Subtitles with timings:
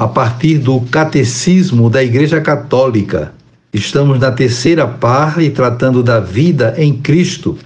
[0.00, 3.34] a partir do Catecismo da Igreja Católica.
[3.70, 7.58] Estamos na terceira parte tratando da vida em Cristo.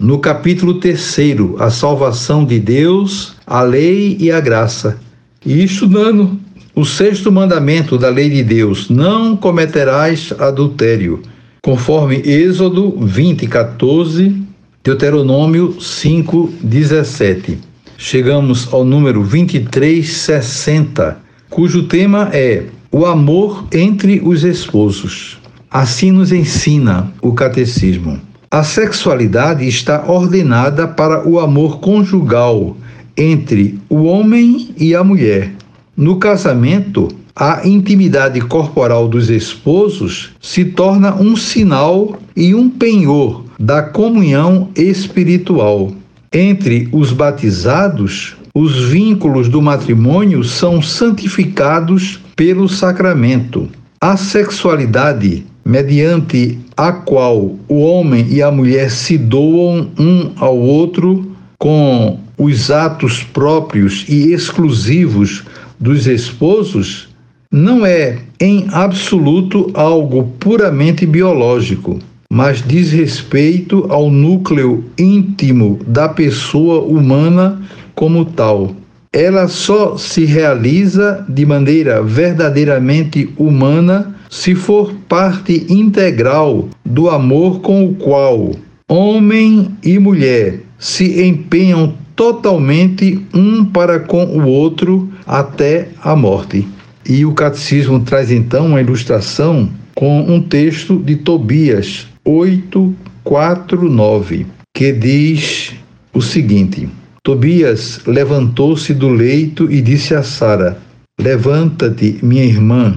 [0.00, 4.98] No capítulo terceiro, a salvação de Deus, a lei e a graça.
[5.44, 6.40] E estudando
[6.74, 11.20] o sexto mandamento da lei de Deus: não cometerás adultério,
[11.62, 14.34] conforme Êxodo 20, 14,
[14.82, 17.58] Deuteronômio 5, 17.
[17.98, 21.21] Chegamos ao número 23, 60
[21.52, 25.38] cujo tema é o amor entre os esposos.
[25.70, 28.18] Assim nos ensina o catecismo.
[28.50, 32.74] A sexualidade está ordenada para o amor conjugal
[33.14, 35.52] entre o homem e a mulher.
[35.94, 43.82] No casamento, a intimidade corporal dos esposos se torna um sinal e um penhor da
[43.82, 45.92] comunhão espiritual.
[46.32, 53.68] Entre os batizados, os vínculos do matrimônio são santificados pelo sacramento.
[54.00, 61.32] A sexualidade, mediante a qual o homem e a mulher se doam um ao outro
[61.58, 65.44] com os atos próprios e exclusivos
[65.78, 67.08] dos esposos,
[67.50, 76.80] não é em absoluto algo puramente biológico, mas diz respeito ao núcleo íntimo da pessoa
[76.80, 77.60] humana
[77.94, 78.74] como tal.
[79.12, 87.84] Ela só se realiza de maneira verdadeiramente humana se for parte integral do amor com
[87.84, 88.52] o qual
[88.88, 96.66] homem e mulher se empenham totalmente um para com o outro até a morte.
[97.08, 102.94] E o catecismo traz então uma ilustração com um texto de Tobias 8,
[103.24, 105.72] 4, 9, que diz
[106.12, 106.88] o seguinte:
[107.24, 110.76] Tobias levantou-se do leito e disse a Sara:
[111.20, 112.96] Levanta-te, minha irmã,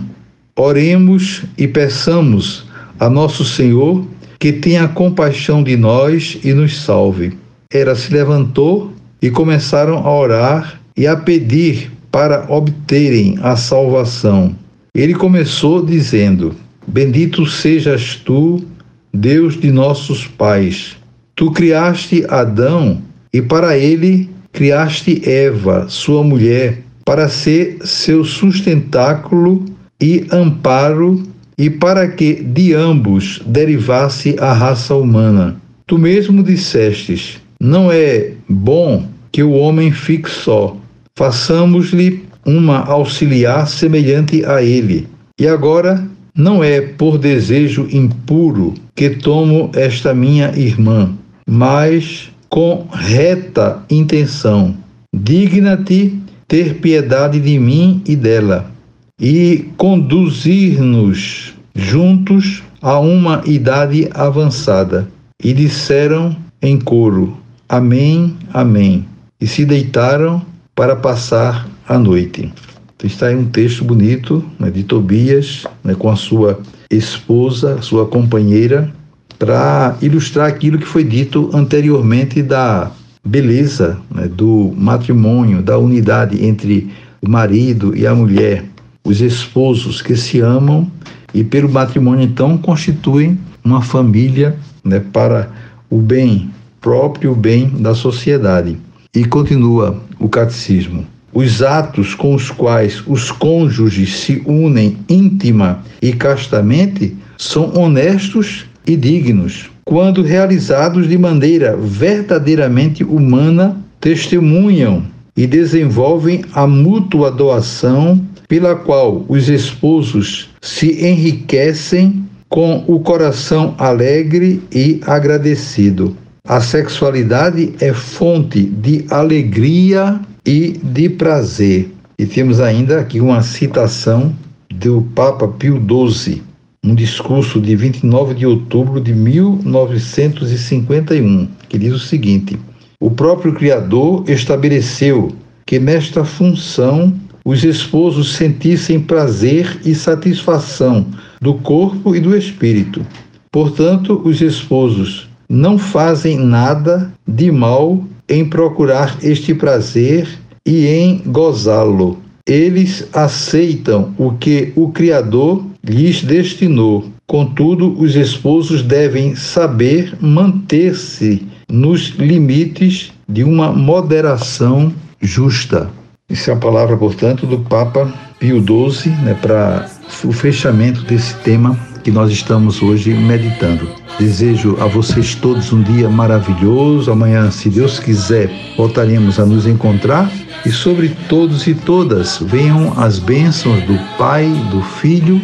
[0.56, 2.66] oremos e peçamos
[3.00, 4.04] a nosso Senhor
[4.40, 7.38] que tenha compaixão de nós e nos salve.
[7.72, 8.92] Ela se levantou
[9.22, 14.56] e começaram a orar e a pedir para obterem a salvação.
[14.96, 16.56] Ele começou dizendo:
[16.88, 18.66] Bendito sejas tu,
[19.14, 20.98] Deus de nossos pais.
[21.36, 23.04] Tu criaste Adão
[23.36, 29.66] e para ele criaste Eva, sua mulher, para ser seu sustentáculo
[30.02, 31.22] e amparo,
[31.58, 35.58] e para que de ambos derivasse a raça humana.
[35.86, 40.78] Tu mesmo dissestes: Não é bom que o homem fique só.
[41.18, 45.10] Façamos-lhe uma auxiliar semelhante a ele.
[45.38, 51.14] E agora não é por desejo impuro que tomo esta minha irmã,
[51.46, 54.78] mas com reta intenção.
[55.14, 56.18] Digna-te
[56.48, 58.72] ter piedade de mim e dela,
[59.20, 65.06] e conduzir-nos juntos a uma idade avançada.
[65.44, 69.06] E disseram em coro: Amém, Amém.
[69.42, 70.42] E se deitaram
[70.74, 72.54] para passar a noite.
[72.96, 76.58] Então, está aí um texto bonito né, de Tobias, né, com a sua
[76.90, 78.94] esposa, sua companheira,
[79.38, 82.92] para ilustrar aquilo que foi dito anteriormente da
[83.26, 86.90] beleza né, do matrimônio, da unidade entre
[87.22, 88.64] o marido e a mulher,
[89.04, 90.90] os esposos que se amam
[91.34, 95.50] e pelo matrimônio então constituem uma família né, para
[95.90, 98.78] o bem próprio, o bem da sociedade.
[99.14, 101.06] E continua o catecismo.
[101.34, 108.96] Os atos com os quais os cônjuges se unem íntima e castamente são honestos e
[108.96, 115.04] dignos, quando realizados de maneira verdadeiramente humana, testemunham
[115.36, 124.62] e desenvolvem a mútua doação pela qual os esposos se enriquecem com o coração alegre
[124.72, 126.16] e agradecido.
[126.48, 131.92] A sexualidade é fonte de alegria e de prazer.
[132.18, 134.34] E temos ainda aqui uma citação
[134.74, 136.44] do Papa Pio XII,
[136.86, 142.60] um discurso de 29 de outubro de 1951, que diz o seguinte:
[143.00, 145.32] O próprio Criador estabeleceu
[145.66, 147.12] que nesta função
[147.44, 151.08] os esposos sentissem prazer e satisfação
[151.42, 153.04] do corpo e do espírito.
[153.52, 160.28] Portanto, os esposos não fazem nada de mal em procurar este prazer
[160.66, 162.20] e em gozá-lo.
[162.48, 167.06] Eles aceitam o que o Criador lhes destinou.
[167.28, 175.90] Contudo, os esposos devem saber manter-se nos limites de uma moderação justa.
[176.30, 179.90] Essa é a palavra, portanto, do Papa Pio XII né, para
[180.24, 183.90] o fechamento desse tema que nós estamos hoje meditando.
[184.20, 187.12] Desejo a vocês todos um dia maravilhoso.
[187.12, 190.32] Amanhã, se Deus quiser, voltaremos a nos encontrar.
[190.64, 195.42] E sobre todos e todas venham as bênçãos do Pai, do Filho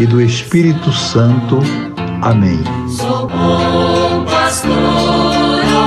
[0.00, 1.58] e do Espírito Santo.
[2.22, 2.58] Amém.
[2.88, 4.72] Sou bom pastor,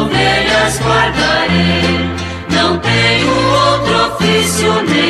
[0.01, 2.11] ovelhas guardarei,
[2.51, 5.02] não tenho outro ofício nem